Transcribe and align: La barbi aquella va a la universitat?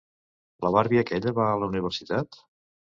La 0.67 0.71
barbi 0.77 1.01
aquella 1.03 1.35
va 1.41 1.47
a 1.53 1.63
la 1.67 1.71
universitat? 1.77 2.45